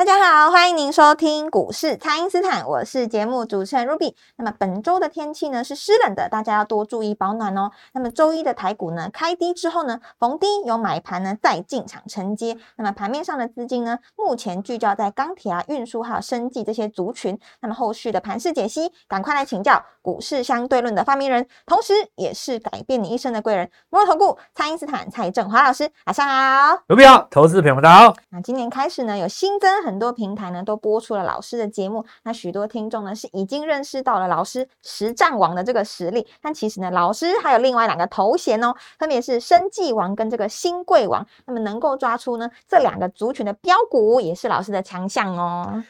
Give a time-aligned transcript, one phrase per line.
[0.00, 4.14] 大家好，欢迎您收听股市蔡因斯坦，我是节目主持人 Ruby。
[4.36, 7.70] 那么本周的天气呢是湿冷的，大家要多注意保暖哦。
[7.92, 12.56] 那么周一的台股呢开低之后呢，逢低有买盘呢再进场承接。
[12.76, 17.38] 那么盘面上的资金呢，目前聚焦在钢铁啊、运输还有生技这些族群。
[17.60, 26.82] 那么后续的盘势解析，赶快来请教股市相对论的发明人，同时也是改变你一生的贵人——摩尔投顾蔡因斯坦蔡振华老师，晚上好。
[26.88, 28.16] Ruby 好，投资朋友们大家好。
[28.30, 32.04] 那今年开始呢，有新增很很多平台呢都播出了老师的节目。
[32.22, 41.26] 那许多听众呢是已经认识到了老师实战王的这个实力，但其实呢，老师还有另外两个头衔哦，分别是生计王跟这个新贵王。
[41.46, 45.82] 那么能够抓出呢这两个族群的标股，也是老师的强项哦。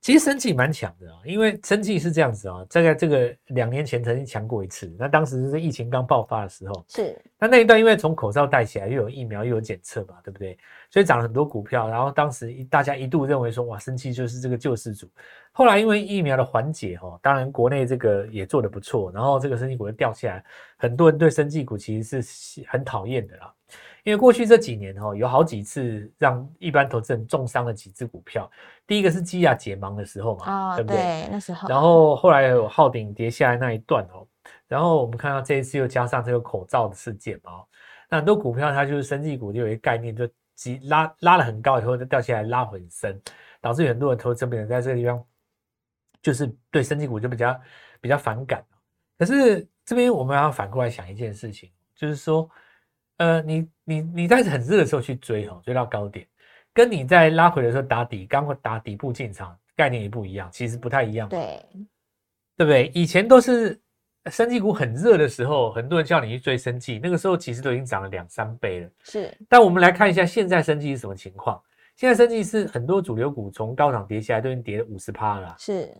[0.00, 10.56] 其实生技蛮强的啊、因为生技是这样子啊、大概这个两年前曾经强过一次，那当时是疫情刚爆发的时候，是那那一段因为从口罩戴起来，又有疫苗又有检测嘛，对不对？
[10.88, 15.10] 所以涨了很多股票，然后当时大家一度认为说，哇，生技就是这个救世主。
[15.50, 20.44] 后来因为疫苗的缓解哦，当然国内这个也做得不错，然后这个生技股又掉下来，
[20.76, 23.52] 很多人对生技股其实是很讨厌的啦。
[24.08, 28.50] 因为过去这几年哦，有好几次让一般投资人重伤了几只股票。
[28.86, 30.96] 第一个是基亚解盲的时候嘛，哦，对不对？
[30.96, 34.26] 对，那时候，然后后来有昊鼎跌下来那一段哦，
[34.66, 37.66] 然后我们看到这一次又加上这个口罩的事件嘛、哦，
[38.08, 43.20] 那很多股票它就是生技股就有一个概念，就急拉拉了很高以后就掉下来拉很深，
[43.60, 45.22] 导致很多人投资人在这个地方
[46.22, 47.60] 就是对生技股就比较
[48.00, 48.64] 比较反感。
[49.18, 52.48] 可是这边我们要反过来想一件事情，就是说，
[53.18, 56.26] 呃，你你你在很热的时候去追哦，追到高点，
[56.72, 61.28] 跟你在拉回的时候打底，刚会打底部进场，概念也不一样，其实不太一样。
[61.28, 61.64] 对，
[62.56, 62.90] 对不对？
[62.94, 63.80] 以前都是
[64.26, 68.90] 生技股很热的时候，很多人叫你去追生技，那个时候其实都已经涨了两三倍了。
[69.02, 71.60] 是但我们来看一下现在生技是什么情况？
[71.96, 75.92] 现在生技是很多主流股从高涨跌下来，都已经跌了五十趴了，是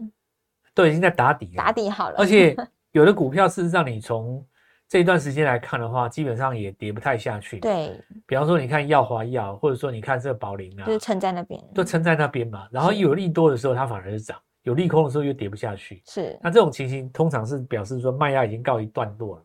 [0.72, 1.64] 都已经在打底了。
[1.64, 2.54] 打底好了，而且
[2.92, 4.46] 有的股票事实上你从
[4.88, 12.66] 这一段时间来看的话，基本上也跌不太下去。，对，比方说你看耀华药，或者说你看这个宝林啊就，是撑在那边，都撑在那边嘛。
[12.71, 16.03] 然后是有利多的时候，它反而是涨；有利空的时候又跌不下去。
[16.06, 19.44] 是那这种情形通常是表示说卖压已经告一段落了，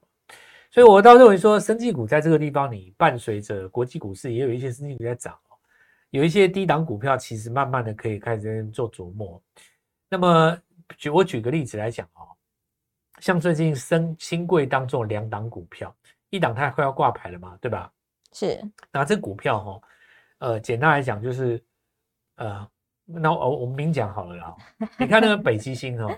[0.71, 5.59] 所以我倒认为说，生技股在这个地方，你伴随着国际股市也有一些生技股在涨哦，
[6.11, 9.41] 有一些低档股票其实慢慢的可以开始在做琢磨。
[10.09, 10.57] 那么
[10.97, 12.31] 举我举个例子来讲哦，
[13.23, 15.95] 像最近升新贵当中的两档股票，
[16.29, 17.89] 一档它快要挂牌了嘛，对吧？
[18.33, 18.61] 是
[18.91, 19.81] 那这股票哈、哦，
[20.39, 21.63] 呃，简单来讲就是，
[22.35, 22.67] 呃，
[23.05, 24.53] 那我我们明讲好了啦。
[24.99, 26.13] 你看那个北极星哦，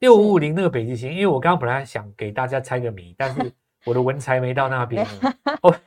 [0.00, 3.52] 六五五零那个北极星，因为我刚刚本来想给大家猜个谜，但是
[3.84, 5.06] 我的文才没到那边
[5.62, 5.62] 哦。
[5.62, 5.80] 我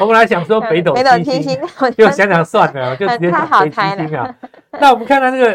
[0.00, 4.36] 我本来想说北斗七星七星，，我就想想算了，我就直接太讲北极好猜了星啊。
[4.72, 5.54] 那我们看到那个，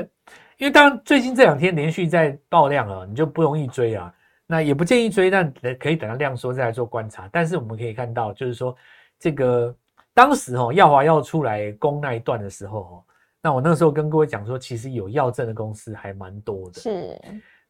[0.56, 4.10] 因为当然最近这两天连续在爆量了，你就不容易追啊。
[4.54, 7.28] 那也不建议追，但可以等它量缩再来做观察。
[7.32, 8.76] 但是我们可以看到，就是说
[9.18, 9.76] 这个
[10.14, 13.04] 当时哦，耀华要出来攻那一段的时候哦，
[13.42, 16.80] 那我那时候跟各位讲说，其实有药证的公司还蛮多的。
[16.80, 17.20] 是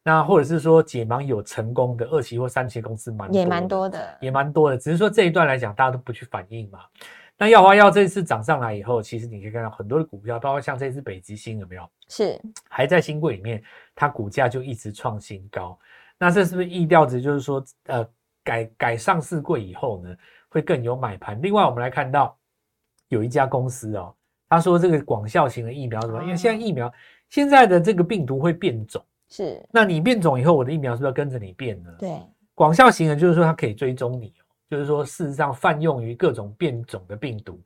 [0.02, 6.80] 那或者是说解盲有成功的二期或三期公司蛮也蛮多的，也蛮多的，只是说这一段来讲，大家都不去反应嘛。
[7.38, 13.62] 那耀华药这一次涨上来以后，其实你可以看到很多的股票，包括像这次北极星有没有是还在新贵里面，
[13.94, 15.78] 它股价就一直创新高。
[16.18, 17.20] 那这是不是意调子？
[17.20, 18.06] 就是说，呃，
[18.42, 20.14] 改改上市柜以后呢，
[20.48, 21.40] 会更有买盘。
[21.42, 22.36] 另外，我们来看到
[23.08, 24.14] 有一家公司哦，
[24.48, 26.22] 他说这个广效型的疫苗什么？
[26.22, 26.92] 因为现在疫苗
[27.28, 31.90] 现在的这个病毒会变种，是，那你变种以后，我的疫苗是不是要跟着你变呢？
[31.98, 32.16] 对，
[32.54, 37.60] 广效型的，就是说它可以追踪你哦，就是说事实上泛用于各种变种的病毒，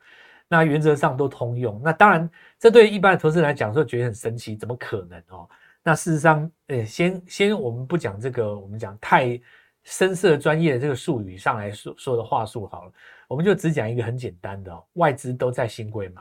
[0.49, 1.81] 那原则上都通用。
[1.85, 2.29] 那当然，
[2.59, 5.49] 这对一般的投资人来讲，说觉得很神奇，怎么可能哦？
[5.89, 9.41] 那事实上，呃，先先我们不讲这个，我们讲太
[9.85, 12.93] 深色专业的这个术语上来说说的话术好了，
[13.27, 16.21] 我们就只讲一个很简单的、外资都在新贵买，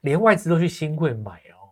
[0.00, 1.70] 连外资都去新贵买哦。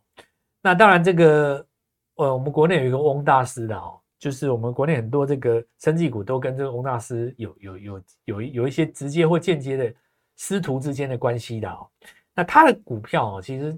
[0.63, 1.67] 那当然，这个
[2.15, 9.93] 呃，我们国内有一个翁大师的哦，就是我们国内很多这个生技股都跟这个翁大师有有有有有一些直接或间接的
[10.37, 11.91] 师徒之间的关系的哦。
[12.37, 13.77] 那他的股票哦，其实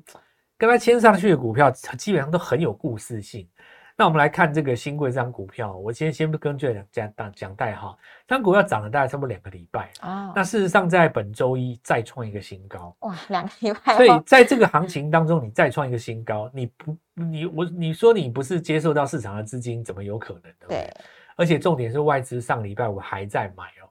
[0.62, 3.48] 跟他签上去的股票基本上都很有故事性。
[3.96, 7.98] 那我们来看这个新贵这张股票，我先先不跟这两家讲讲代号，
[8.28, 9.90] 这张股票涨了大概差不多两个礼拜。
[9.98, 20.68] 啊，那事实上在本周一再创一个新高，哇，两个礼拜，所以在这个行情当中，你再创一个新高，你不你我你说你不是接受到市场的资金，怎么有可能？
[20.68, 20.88] 对，
[21.34, 23.90] 而且重点是外资上礼拜五还在买哦，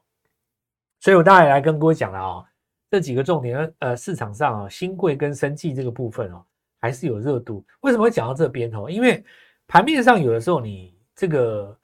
[1.01, 2.45] 所以我大概来跟各位讲了哦，
[2.89, 6.43] 这几个重点，呃，市场上啊，新贵跟生技这个部分哦，
[6.81, 7.63] 还是有热度。
[7.81, 8.89] 为什么会讲到这边哦？
[8.89, 9.23] 因为
[9.67, 11.77] 盘面上有的时候，你这个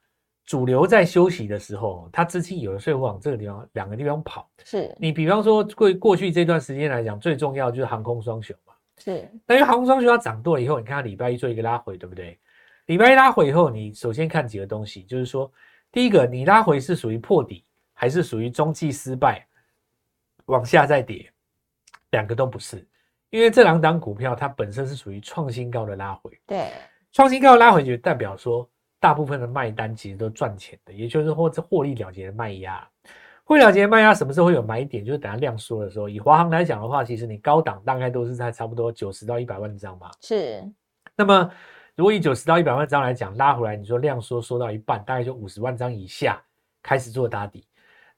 [0.46, 4.50] 主流在休息的时候，它资金有的时候往这个地方两个地方跑。
[4.64, 8.74] 是你比方说过过去这段时间来讲，最重要就是航空双雄嘛。
[8.98, 12.38] 是，那因为航空双雄它涨多了以后，你看它礼拜一做一个拉回，对不对？
[12.88, 15.52] 礼拜一拉回以后，你首先看几个东西，就是说，
[15.92, 19.46] 第一个，你拉回是属于破底，还是属于中继失败，
[20.46, 21.32] 往下再跌？
[22.12, 22.88] 两个都不是，
[23.38, 26.32] 因为这两档股票它本身是属于创新高的拉回。
[26.48, 26.72] 对。
[27.14, 28.68] 创新高的拉回就代表说，
[29.00, 32.88] 大部分的卖单其实都赚钱的，也就是或者获利了结的卖压。
[33.44, 35.06] 获利了结的卖压什么时候会有买点？
[35.06, 36.10] 就是等它量缩的时候。
[36.10, 40.10] 以华航来讲的话，其实你高档大概都是在差不多九十到一百万张吧。
[40.20, 40.64] 是。
[41.16, 41.48] 那么
[41.96, 46.42] 如果以九十到一百万张来讲，拉回来，你说量缩缩到一半，大概就五十万张以下
[46.82, 47.68] 开始做打底。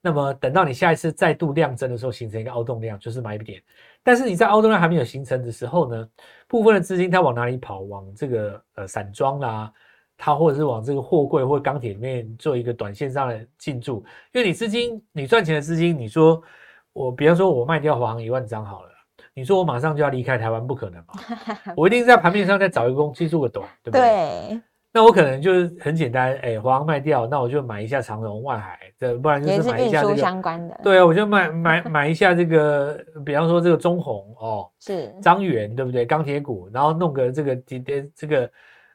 [0.01, 3.62] 那么等到你下一次再度量增的时候，形成一个凹洞量，就是买点。
[4.03, 6.09] 但是你在澳洲量还没有形成的时候呢，
[6.47, 7.81] 部分的资金它往哪里跑？
[7.81, 9.71] 往这个呃散装啦，
[10.17, 14.03] 它或者是往这个货柜或钢铁里面做一个短线上的进驻。
[14.31, 16.41] 因为你资金，你赚钱的资金，你说
[16.93, 18.89] 我比方说我卖掉华航一万张好了，
[19.33, 21.13] 你说我马上就要离开台湾，不可能嘛？
[21.77, 24.01] 我一定在盘面上再找一个工期做个短，对不对？
[24.01, 24.61] 对。
[24.91, 30.80] 那我可能就是很简单，哎，华航卖掉，那我就买一下长荣、外海，这不然就是买一下这个相关的。
[30.83, 36.07] 对啊，我就买买买一下这个，比方说这个中红哦， 是张元对不对？
[36.07, 38.51] 钢铁股，然后弄个这个这这个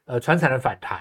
[0.07, 0.99] 呃船产的反弹，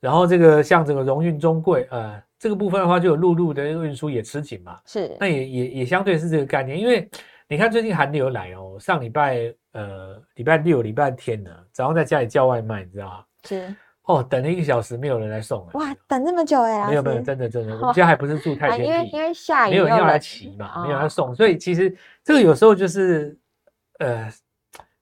[0.00, 7.08] 然后这个像这个荣运中贵，呃，这个部分的话就有陆路的运输也吃紧嘛，是，那也也也相对是这个概念，因为
[7.46, 13.24] 你看最近寒流来哦，上礼拜呃礼拜六、礼拜天呢，早上在家里叫外卖，你知道吗？
[13.44, 13.72] 是。
[14.04, 15.64] 哦，等了一个小时，没有人来送。
[15.74, 16.88] 哇，等这么久哎！
[16.88, 23.38] 没有没有，真的真的，我们家还不是住 太偏僻，因为因为下雨，没有人要来骑嘛，没有人送，所以其实这个有时候就是
[24.00, 24.28] 呃，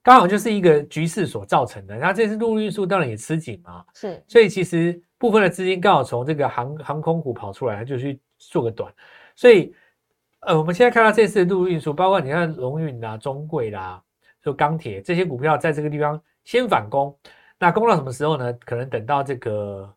[0.03, 1.95] 刚好就是一个局势所造成的。
[1.95, 8.93] 然后这次陆路运输当然也吃紧嘛，是，所以其实部分的资金刚好从这个航航空股跑出来，就去做个短。
[9.35, 9.73] 所以
[10.41, 13.99] 呃，我们现在看到这次陆路运输，包括你看龙运啦、中贵啦、
[14.43, 17.17] 就钢铁这些股票，在这个地方先反攻。
[17.61, 18.51] 那攻到什么时候呢？
[18.65, 19.93] 可能等到这个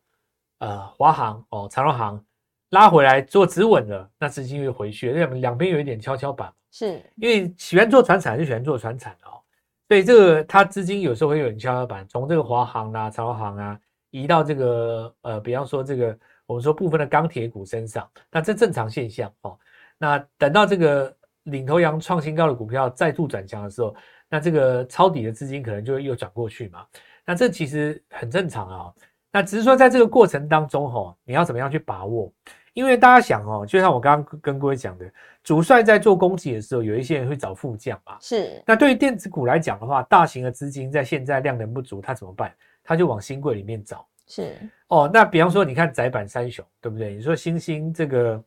[0.58, 2.22] 呃华航哦长荣航
[2.68, 9.40] 拉回来做止稳了，那资金又回去，两两边有一点跷跷板，是因为喜欢做船产就喜欢做船产哦，
[9.88, 13.80] 所以这个它资金有时候会有点跷跷板，从这个华航啊长荣航啊
[14.10, 19.58] 移到这个呃比方说这个我们说部分的钢铁股身上，那这正常现象哦。
[19.96, 23.96] 那等到这个领头羊创新高的股票再度转强的时候，
[24.28, 26.84] 那这个抄底的资金可能就会又转过去嘛。
[27.26, 28.94] 那这其实很正常啊，
[29.32, 32.32] 那只是说在这个过程当中哈，你要怎么样去把握？
[32.74, 35.08] 因为大家想哦，就像我刚刚跟各位讲的，
[35.44, 38.16] 主帅在做攻击的时候，有一些人会找副将嘛。
[38.20, 38.60] 是。
[38.66, 42.52] 那对于电子股来讲的话，大型的资金在现在量能不足，他怎么办？
[42.82, 44.04] 他就往新贵里面找。
[44.26, 44.56] 是。
[44.88, 47.14] 哦，那比方说，你看窄板三雄，对不对？
[47.14, 48.42] 你说新兴这个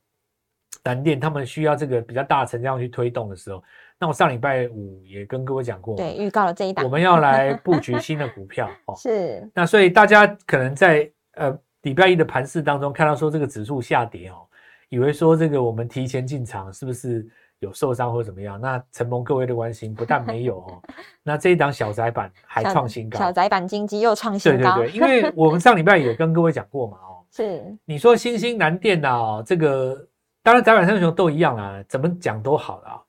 [0.84, 3.64] 南电，他们需要这个比较大成交量去推动的时候。
[4.00, 8.96] 那我上礼拜五也跟各位讲过，对，预告了这一档，我们要来布局新的股票 哦。
[8.96, 14.46] 是，那所以大家可能在呃礼拜一的盘市当中看到说这个指数下跌哦，
[14.90, 17.28] 以为说这个我们提前进场是不是
[17.58, 18.62] 有受伤或怎么样？
[18.62, 20.82] 那承蒙各位的关心，不但没有哦，
[21.24, 24.78] 那这一档小窄板还创新高，小窄板经济又创新高。
[24.78, 30.08] 对对对，因为我们上礼拜也跟各位讲过嘛哦， 是，你说新兴南电呐，这个
[30.44, 33.04] 当然窄板三雄都一样啊，怎么讲都好了。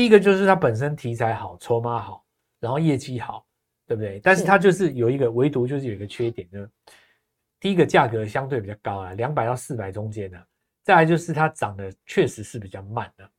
[0.00, 2.24] 第一个就是它本身题材好，筹码好，
[2.58, 3.44] 然后业绩好，
[3.86, 4.18] 对不对？
[4.20, 6.66] 但是它就是有一个唯独就是有一个缺点呢。
[7.60, 10.42] 第一个价格相对比较高啊，两百到四百中间的。
[10.82, 13.30] 再来就是它涨的确实是比较慢的，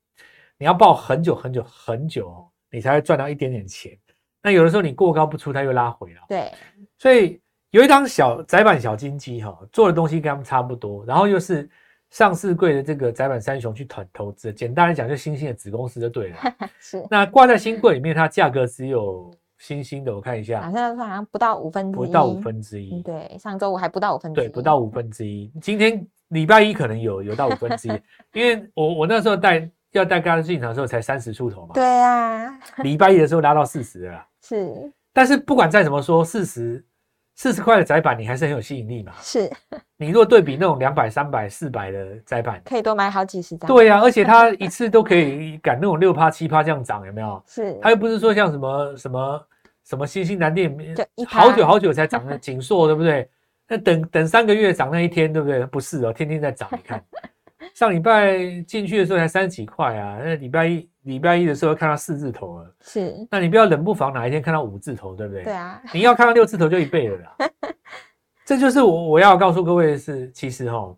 [0.55, 3.97] 你要抱很久很久很久，你才会赚到一点点钱。
[4.43, 6.21] 那有的时候你过高不出，它又拉回了。
[6.29, 6.53] 对，
[6.99, 7.41] 所以
[7.71, 11.67] 有一张小窄板小金鸡哈，做的东西跟他们差不多，然后又是。
[12.11, 16.37] 上市贵的这个窄板三雄去投投资，简单来讲就新兴的子公司就对了。
[16.77, 17.03] 是。
[17.09, 23.01] 那挂在新贵里面，它价格只有新兴的，我看一下，好像好像不到五分之一，不到五分之一。
[23.01, 24.43] 对，上周五还不到五分之一。
[24.43, 25.49] 对，不到五分之一。
[25.61, 31.73] 今天礼拜一可能有有到五分之一，因为我我那时候带要带刚进场的时候才三十出头嘛。
[31.73, 32.59] 对啊。
[32.83, 34.25] 礼拜一的时候拉到四十了。
[34.41, 34.91] 是。
[35.13, 36.83] 但是不管再怎么说，四十
[37.35, 39.13] 四十块的窄板你还是很有吸引力嘛。
[39.21, 39.49] 是
[39.97, 47.41] 你如果对比那种两百、三百、四百的窄板，可以多买好几十张。，对呀、而且它一次都可以赶那种六趴、七趴这样涨，有没有？
[47.47, 49.47] 是它又不是说像什么什么
[49.83, 50.75] 什么新兴南电
[51.27, 53.27] 好久好久才涨 的锦硕，对不对？
[53.67, 55.65] 那等等三个月涨那一天，对不对？
[55.67, 56.67] 不是哦，天天在涨。
[56.73, 57.03] 你看
[57.73, 65.43] 上礼拜进去的时候才三十几块啊，那礼拜一礼拜一的时候看到四字头了，是，那你不要冷不防哪一天看到五字头，对不对？
[65.43, 67.35] 对啊，你要看到六字头就一倍了啦。
[68.45, 70.97] 这就是我我要告诉各位的是，其实哦，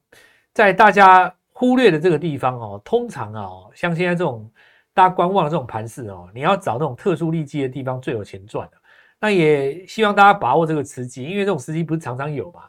[0.54, 4.50] 在大家忽略的这个地方哦，通常啊、哦，像现在这种
[4.94, 8.78] 大家观望的这种盘势哦，你要找那种特殊利基的地方最有钱赚的。
[9.20, 12.62] 那也希望大家把握这个时机，因为这种时机不是常常有嘛。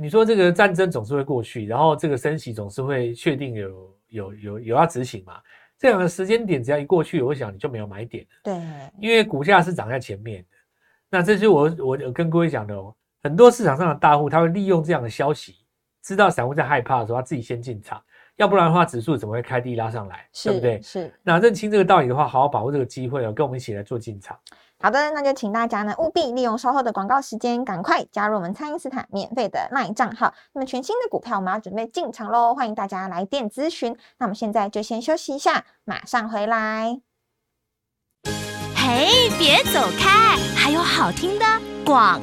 [0.00, 5.40] 你说这个战争总是会过去，然后这个升息总是会确定有有有有要执行嘛。
[5.76, 8.30] 这样的时间点只要一过去，我想你就没有买点了。
[8.44, 8.54] 对，
[9.00, 10.48] 因为股价是涨在前面的。
[11.10, 15.56] 那这就是我我有跟各位讲的哦，很多市场上的大户他会利用这样的消息，
[16.00, 18.00] 知道散户在害怕的时候，他自己先进场，
[18.36, 20.80] 要不然的话，指数怎么会开低拉上来，对不对？
[20.80, 21.12] 是。
[21.24, 24.38] 那认清这个道理的话，好好把握这个机会哦，跟我们一起来做进场。
[24.80, 30.32] 好的，那就请大家呢务必利用稍后的广告时间，赶快加入我们蔡因斯坦免费的 LINE 账号。
[30.52, 33.96] 那么全新的股票我们要准备进场喽，欢迎大家来电咨询。
[34.18, 37.00] 那我们现在就先休息一下，马上回来。
[38.76, 41.44] 嘿，别走开，还有好听的
[41.84, 42.22] 广。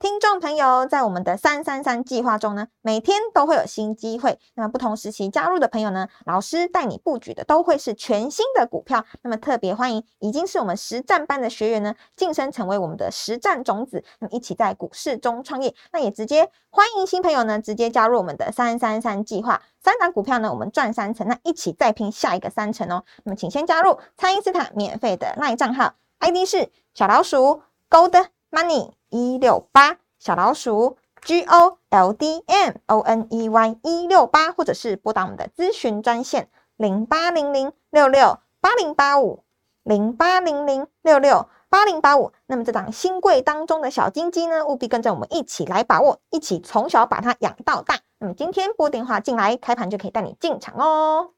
[0.00, 4.38] 听众朋友，在我们的三三三计划中呢，每天都会有新机会。
[4.54, 9.04] 那么不同时期加入的朋友呢，老师带你布局的都会是全新的股票。
[9.20, 15.74] 那么特别欢迎已经是我们实战班的学员呢，晋升成为我们的实战种子，那么一起在股市中创业。
[15.92, 19.60] 那也直接欢迎新朋友呢，直接加入我们的三三三计划。
[19.82, 23.04] 三档股票呢，我们赚三成，那一起再拼下一个三成哦。
[23.24, 33.76] 那么请先加入蔡因斯坦免费的 LINE 账号，ID 是小老鼠 Gold Money 一六八，小老鼠 G O L D M O N E Y
[33.82, 39.44] 一六八，或者是拨打我们的咨询专线零八零零六六八零八五
[39.82, 41.48] 零八零零六六。
[41.72, 48.00] 八零八五，那么这档新贵当中的小金鸡呢，务必跟着我们一起来把握，一起从小把它养到大。
[48.18, 51.30] 那么今天拨电话进来，开盘就可以带你进场哦。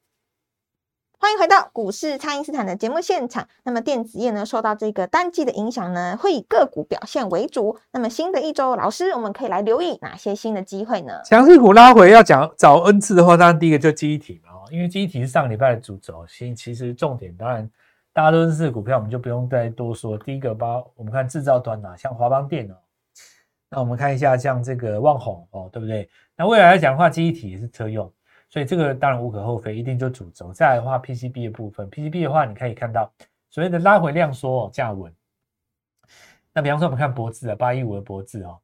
[1.22, 3.46] 欢迎回到股市，蔡因斯坦的节目现场。
[3.62, 7.78] 那么电子业呢，受到这个淡季的影响呢，会以个股表现为主。
[7.92, 11.20] 那么新的一周，老师我们可以来留意哪些新的机会呢？
[11.24, 17.70] 强势股拉回要讲找 N 次的话，当然第一个就记忆体嘛，因为记忆体是上礼拜的主轴，其其实重点当然
[18.12, 20.18] 大家都认识股票，我们就不用再多说。
[20.18, 22.74] 第一个包我们看制造端啊、像华邦电哦，
[23.70, 26.10] 那我们看一下像这个旺宏哦，对不对？
[26.36, 28.12] 那未来来讲的话，记忆体也是车用，
[28.52, 30.52] 所以这个当然无可厚非，一定就主轴。
[30.52, 33.10] 再来的话，PCB 的部分，PCB 的话，你可以看到
[33.48, 35.10] 所谓的拉回量缩、哦、价稳。
[36.52, 38.60] 那比方说我们看博智啊，八一五的博智哦，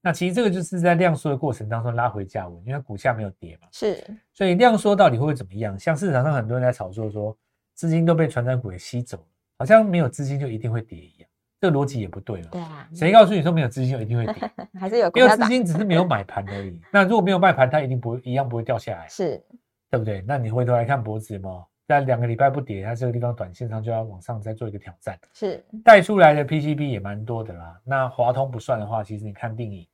[0.00, 4.00] 那其实这个就是在量缩的过程当中拉回价稳，因为它股价没有跌嘛，是
[4.32, 5.76] 所以量缩到底会怎么样？
[5.76, 7.36] 像市场上很多人在炒作说，
[7.74, 9.26] 资金都被传染股给吸走了，
[9.58, 11.28] 好像没有资金就一定会跌一样，
[11.62, 12.48] 这个逻辑也不对了。
[12.50, 14.50] 对啊，谁告诉你说没有资金就一定会跌？
[14.80, 16.80] 还是有股没有资金只是没有买盘而已。
[16.90, 19.40] 那如果没有卖盘，它一定不会一样不会掉下来，是
[19.88, 20.24] 对不对？
[20.26, 25.16] 那你回头来看脖子嘛，在两个礼拜不跌，它这个地方短线上就要往上再做一个挑战。
[25.34, 27.80] 是带出来的 PCB 也蛮多的啦。
[27.84, 29.86] 那华通不算的话，其实你看定影，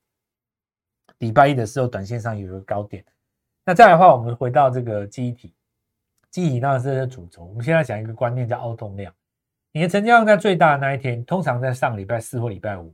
[1.19, 3.05] 礼拜一的时候短线上有一个高点。
[3.63, 5.53] 那再来的话，我们回到这个记忆体，
[6.31, 7.43] 记忆体当然是主轴。
[7.45, 9.13] 我们现在讲一个观念叫凹动量。
[9.71, 12.93] 你的成交量在最大的那一天，通常在上礼拜四或礼拜五。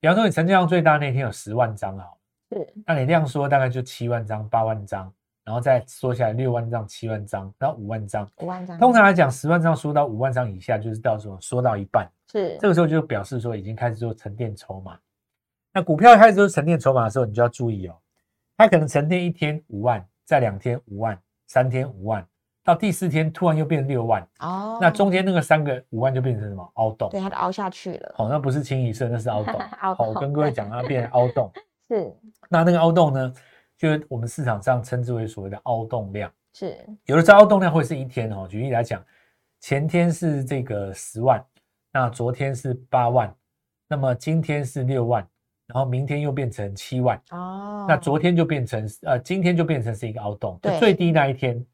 [0.00, 2.06] 比方说你成交量最大那天有十万张啊，
[2.50, 5.12] 是那你量缩大概就七万张、八万张，
[5.44, 8.28] 然后再缩下来六万张、七万张，然后五万张。
[8.38, 12.08] 五万张，通常来讲，十万张缩到五万张以下，就是到时候缩到一半。
[12.30, 14.98] 是这个时候就表示说已经开始做沉淀筹码。
[15.72, 17.96] 那股票开始做沉淀筹码的时候，你就要注意哦，
[18.56, 22.26] 它可能沉淀一天五万，在两天五万，三天五万，
[22.68, 27.08] 到第四天突然又变六万，哦，那中间那个三个五万就变成什么凹洞？
[27.08, 29.54] 对它都凹下去了，好、那不是清一色，那是凹洞。
[29.80, 31.50] 凹好，我洞跟各位讲，它变成凹洞。
[31.88, 32.14] 是
[32.50, 33.32] 那那个凹洞呢，
[33.78, 36.30] 就是我们市场上称之为所谓的凹洞量。
[36.52, 39.02] 是有的时候凹洞量会是一天哦，举例来讲，
[39.60, 41.42] 前天是这个十万，
[41.90, 43.34] 那昨天是八万，
[43.88, 45.26] 那么今天是六万，
[45.68, 51.64] 然后明天又变成七万，哦，那昨天就变成呃，今天就变成是一个凹洞，就最低那一天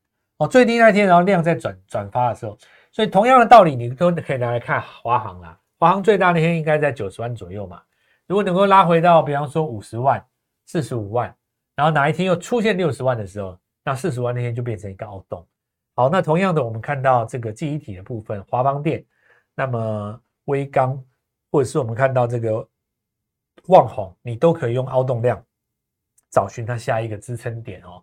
[0.47, 2.57] 最低那天，然后量在转转发的时候，
[2.91, 7.83] 所以同样的道理，你都可以拿来看华航啦，华航最大那天应该在九十万左右嘛，
[8.27, 10.25] 如果能够拉回到比方说五十万、
[10.67, 11.35] 四十五万，
[11.75, 15.47] 然后哪一天又出现六十万的时候，那四十万那天就变成一个凹洞。
[15.97, 19.05] 好，那同样的，我们看到这个记忆体的部分，华邦电，
[19.55, 21.01] 那么微刚，
[21.53, 22.67] 或者是我们看到这个
[23.67, 25.41] 旺红，你都可以用凹洞量
[26.31, 28.03] 找寻它下一个支撑点哦。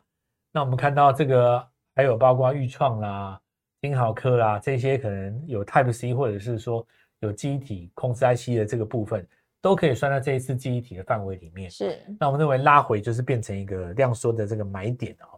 [0.53, 1.67] 那我们看到这个
[2.01, 3.39] 还有包括豫创啦、
[3.79, 6.83] 金豪科啦这些可能有 Type C 或者是说
[7.19, 9.23] 有记忆体控制 IC 的这个部分，
[9.61, 11.69] 都可以算在这一次记忆体的范围里面。
[11.69, 15.37] 是那我们认为拉回就是变成一个量缩的这个买点哦。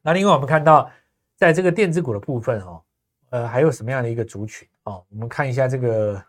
[0.00, 0.90] 那另外我们看到
[1.36, 2.82] 在这个电子股的部分哦，
[3.28, 5.04] 呃，还有什么样的一个族群哦？
[5.10, 6.24] 我们看一下这个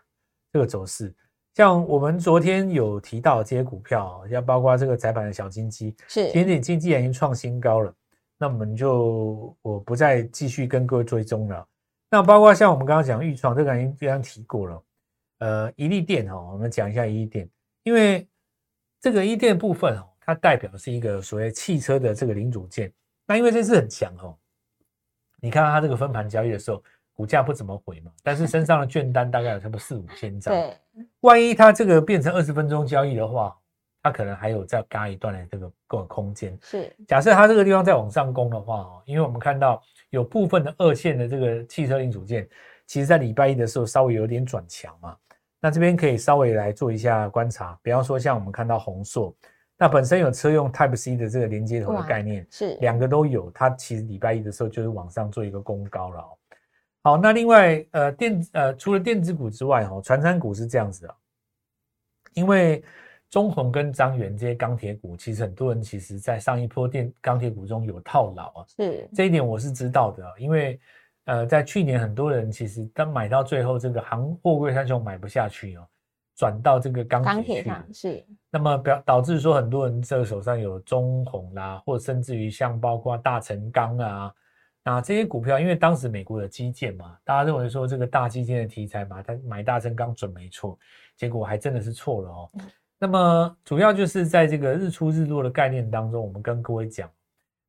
[0.52, 1.10] 这个走势，
[1.54, 7.94] 像我们昨天有提到这些股票，像包括这个窄板的小金鸡，是今天经济已经创新高了，
[8.38, 11.66] 那我们就我不再继续跟各位追踪了。
[12.10, 14.82] 那包括像我们刚刚讲预创，这个已经刚刚提过了。
[15.40, 17.48] 呃，一利电哦，我们讲一下一利电，
[17.82, 18.26] 因为
[19.00, 22.92] 这个一电部分哦，它代表是一个所谓汽车的这个零组件。
[23.26, 24.36] 那因为这次很强哦，
[25.40, 26.82] 你看到它这个分盘交易的时候，
[27.14, 30.52] 股价不怎么回嘛，但是身上的券单大概有差不多四五千张。
[30.54, 30.76] 对，
[31.20, 33.56] 万一它这个变成二十分钟交易的话，
[34.02, 36.58] 它可能还有再嘎一段的这个个空间。
[36.62, 42.48] 是假设它这个地方再往上攻的话哦，因为我们看到有部分的二线的这个汽车零组件，
[42.86, 45.16] 其实在礼拜一的时候稍微有点转强嘛。
[45.60, 49.34] 那这边可以稍微来做一下观察，比方说像我们看到宏硕，
[49.76, 56.28] 那本身有车用 Type C 的这个连接头的概念，是两个都有，它其实礼拜一的时候就是往上做一个攻高了哦。
[57.02, 61.14] 好，那另外呃电呃除了电子股之外哦，传产股是这样子的，
[62.34, 62.84] 因为
[63.30, 69.08] 中红跟张元这些钢铁股，其实很多人其实在上一波电钢铁股中有套牢啊，是。
[69.14, 70.80] 这一点我是知道的，因为
[71.24, 75.86] 呃，在去年很多人其实当买到最后这个行货柜三雄买不下去哦，
[76.36, 78.26] 转到这个钢钢铁铁去是。
[78.50, 84.34] 那么表导致说很多人这个手上有中红啦，或甚至于像包括大成钢啊，
[84.82, 90.78] 那这些股票，因为当时美国的基建嘛，大家认为说这个大基建的题材嘛，它买大成钢准没错，
[91.14, 92.50] 结果还真的是错了哦。
[92.98, 97.08] 那么主要就是在这个日出日落的概念当中，我们跟各位讲，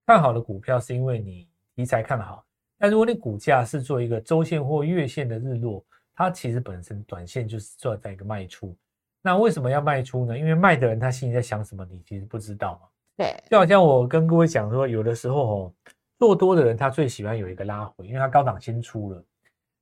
[0.08, 2.44] 看好的股票是因为你题材看好，
[2.78, 8.76] 但如果你股价是做一个周线或月线的日落，它其实本身短线就是做在一个卖出。
[9.22, 10.38] 那为什么要卖出呢？
[10.38, 12.88] 因为卖的人他心里在想什么，你其实不知道嘛。
[13.18, 15.74] 对就好像我跟各位讲说，有的时候哦，
[16.18, 19.24] 做多的人他最喜欢有一个拉回，因为他高档先出了，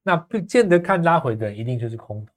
[0.03, 2.33] 那不见得看拉回的人一定就是空头。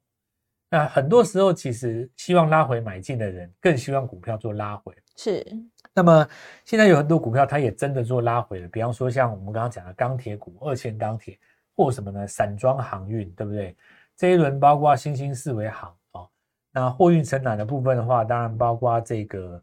[0.73, 4.95] 那很多时候，其实希望拉回买进的人，更希望股票做拉回。
[5.17, 5.45] 是
[5.93, 6.25] 那么
[6.63, 11.37] 现在有很多股票，它也真的做拉回了，比方说像我们刚刚讲的钢铁股、二线钢铁，
[11.75, 12.25] 或什么呢？
[12.25, 13.75] 散装航运，对不对？
[14.15, 16.29] 这一轮包括新兴四维航哦，
[16.71, 19.61] 那货运承揽的部分的话，当然包括这个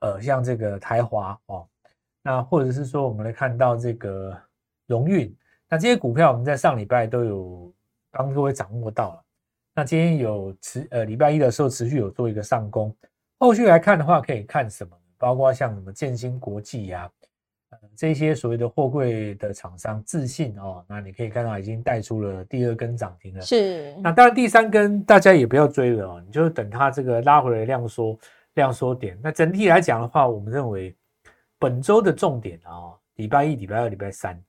[0.00, 1.66] 呃，像这个台华哦，
[2.22, 4.40] 那或者是说我们来看到这个
[4.86, 5.36] 荣运，
[5.68, 7.74] 那这些股票我们在上礼拜都有
[8.12, 9.24] 帮各位掌握到了。
[9.74, 12.94] 那今天有持呃礼拜一的时候持续有做一个上攻，
[13.38, 14.96] 后续来看的话，可以看什么？
[15.16, 17.10] 包括像什么建新国际呀、
[17.70, 23.40] 呃这些所谓的货柜的厂商，自信哦，那你可以看到已经带出了第二根涨停了。
[23.42, 28.18] 是那当然第三根大家也不要追了哦，你就等它这个拉回来量缩
[28.54, 29.18] 量缩点。
[29.22, 30.96] 那整体来讲的话，我们认为
[31.58, 34.42] 本周的重点啊、哦，礼拜一、礼拜二、礼拜三，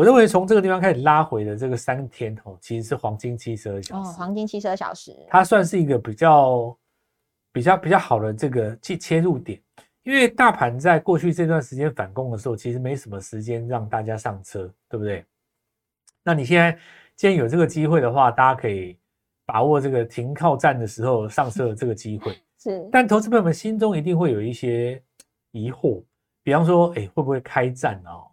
[0.00, 4.12] 我认为从这个地方开始拉回的这个三天哦，其实是黄金七十二小哦，时。
[4.12, 6.74] 黄金七十二小时它算是一个比较
[7.52, 9.60] 比较比较好的这个切切入点，
[10.02, 15.22] 因为大盘在过去这段时间反攻的时候，其实没什么时间让大家上车，对不对？
[16.22, 16.78] 那你现在
[17.14, 18.98] 既然有这个机会的话，大家可以
[19.44, 22.34] 把握这个停靠站的时候上车的这个机会。
[22.58, 25.02] 是但投资朋友们心中一定会有一些
[25.50, 26.02] 疑惑，
[26.42, 28.30] 比方说，哎，会不会开战哦？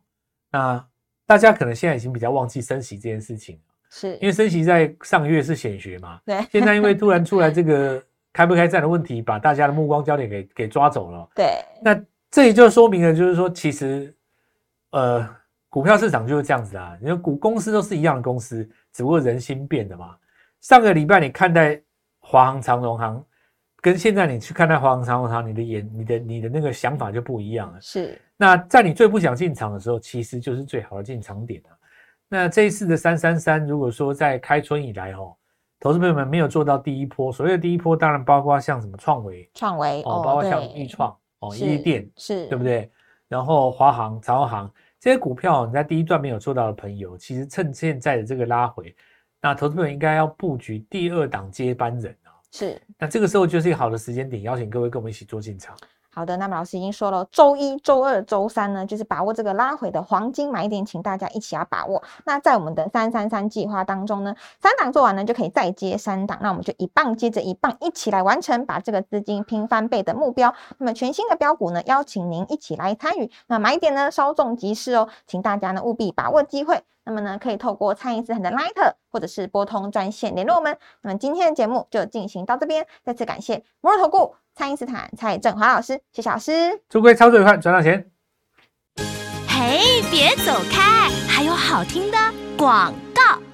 [0.49, 0.87] 那
[1.27, 3.59] 大家可能现在已经比较忘记升息这件事情。
[3.89, 11.29] 是因为升息在上个月是显学嘛，对 现在因为突然出来这个开不开战的问题，把大家的目光焦点给给抓走了。
[11.35, 11.97] 对那
[12.29, 14.13] 这也就说明了，就是说，其实
[14.91, 15.27] 呃，
[15.69, 20.17] 股票市场就是这样子啊，因为股公司都是一样的公司，只不过人心变的嘛。
[20.59, 21.81] 上个礼拜你看待
[22.19, 23.23] 华航、长荣航，
[23.87, 27.79] 跟现在你去看待华航、长荣航，你的眼、你的、你的那个想法就不一样了。
[27.79, 31.71] 是那在你最不想进场的时候，其实就是最好的进场点啊。
[32.27, 35.33] 那这一次的三三三，如果说在开春以来哦，
[35.79, 42.91] 投资朋友们没有做到第一波，所谓的第一波，当然包括像什么创维创维哦，包括像对裕创哦、是伊利电，是对不对？
[43.29, 44.69] 然后华航、长荣航
[44.99, 48.93] 这些股票，你在第一段没有做到的朋友，其实趁现在的这个拉回，
[49.41, 52.26] 那投资朋友应该要布局第二档接班人啊。
[52.57, 55.75] 是那这个时候就是一个好的时间点，邀请各位跟我们一起做进场。
[56.09, 62.01] 好的，那么老师已经说了，周一周二、周三呢，就是把握这个拉回的黄金买点，请大家一起要把握。
[62.25, 70.51] 那在我们的三三三计划当中呢，三档做完呢，就可以再接三档，那我们就一棒接着一棒，一起来完成，把这个资金拼翻倍的目标。
[70.79, 73.29] 那么全新的标股呢，邀请您一起来参与。
[73.45, 76.81] 那买点呢，稍纵即逝哦，请大家呢务必把握机会。
[77.07, 80.77] 那么呢，可以透过蔡英斯坦的 Line 或者是拨通专线联络我们。
[81.01, 84.35] 那么今天的节目就进行到这边，再次感谢摩尔投顾。
[84.53, 86.81] 蔡因斯坦蔡振华老师，谢谢老师。
[86.89, 88.11] 祝各位操作愉快，赚到钱。
[89.47, 92.17] 嘿，别走开，还有好听的
[92.57, 93.46] 广告。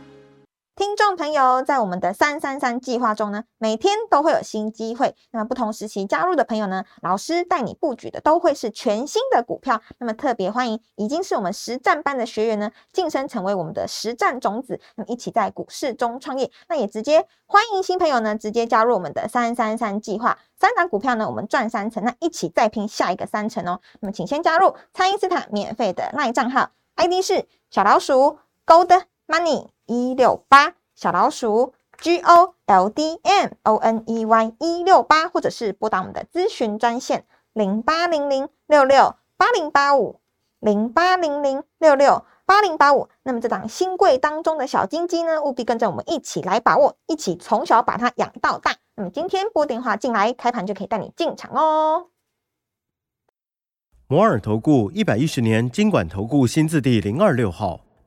[0.75, 5.15] 听众朋友，在我们的三三三计划中呢，每天都会有新机会。
[5.29, 9.79] 那么不同时期加入的朋友呢，老师带你布局的都会是全新的股票。
[9.99, 16.51] 那么特别欢迎已经是我们实战班的学员呢，晋升成为我们的实战种子，那么一起在股市中创业。
[16.67, 20.39] 那也直接欢迎新朋友呢，直接加入我们的三三三计划。
[20.59, 23.79] 三档股票呢，我们赚三成，那一起再拼下一个三成哦。
[23.99, 29.72] 那么请先加入蔡因斯坦免费的赖账号，ID 是小老鼠 Gold Money。
[29.85, 40.19] 一六八小老鼠 G O L D M O N E Y 一六八，或者是拨打我们的咨询专线零八零零六六八零八五
[40.59, 43.09] 零八零零六六八零八五。
[43.23, 48.75] 那么这档新贵当中的小金鸡呢，务必跟着我们一起来把握，一起从小把它养到大。
[48.95, 52.07] 那么今天拨电话进来，开盘就可以带你进场哦。
[54.07, 57.81] 摩尔投顾一百一十年经管投顾新字第零二六号。